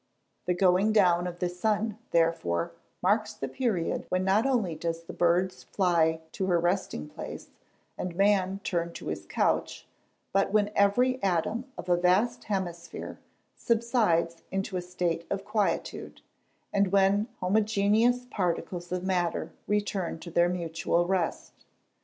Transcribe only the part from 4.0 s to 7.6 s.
when not only does the bird fly to her resting place,